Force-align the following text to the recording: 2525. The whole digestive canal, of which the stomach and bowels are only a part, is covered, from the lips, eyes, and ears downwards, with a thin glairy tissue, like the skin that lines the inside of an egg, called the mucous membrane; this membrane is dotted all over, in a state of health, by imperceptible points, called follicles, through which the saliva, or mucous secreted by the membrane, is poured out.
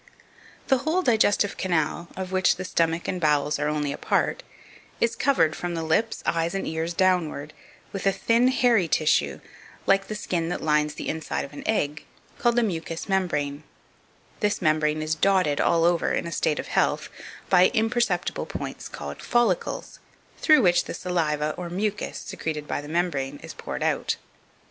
2525. 0.69 0.69
The 0.69 0.83
whole 0.83 1.01
digestive 1.03 1.57
canal, 1.57 2.07
of 2.17 2.31
which 2.31 2.55
the 2.55 2.65
stomach 2.65 3.07
and 3.07 3.21
bowels 3.21 3.59
are 3.59 3.67
only 3.67 3.93
a 3.93 3.99
part, 3.99 4.41
is 4.99 5.15
covered, 5.15 5.55
from 5.55 5.75
the 5.75 5.83
lips, 5.83 6.23
eyes, 6.25 6.55
and 6.55 6.65
ears 6.65 6.95
downwards, 6.95 7.53
with 7.91 8.07
a 8.07 8.11
thin 8.11 8.49
glairy 8.49 8.89
tissue, 8.89 9.39
like 9.85 10.07
the 10.07 10.15
skin 10.15 10.49
that 10.49 10.59
lines 10.63 10.95
the 10.95 11.07
inside 11.07 11.45
of 11.45 11.53
an 11.53 11.61
egg, 11.67 12.05
called 12.39 12.55
the 12.55 12.63
mucous 12.63 13.07
membrane; 13.07 13.61
this 14.39 14.59
membrane 14.59 15.03
is 15.03 15.13
dotted 15.13 15.61
all 15.61 15.83
over, 15.85 16.11
in 16.11 16.25
a 16.25 16.31
state 16.31 16.57
of 16.57 16.69
health, 16.69 17.07
by 17.47 17.67
imperceptible 17.69 18.47
points, 18.47 18.87
called 18.89 19.21
follicles, 19.21 19.99
through 20.39 20.63
which 20.63 20.85
the 20.85 20.95
saliva, 20.95 21.53
or 21.57 21.69
mucous 21.69 22.17
secreted 22.17 22.67
by 22.67 22.81
the 22.81 22.89
membrane, 22.89 23.37
is 23.43 23.53
poured 23.53 23.83
out. 23.83 24.15